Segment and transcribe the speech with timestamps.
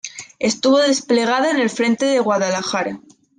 [0.39, 2.99] Estuvo desplegada en el Frente de Guadalajara.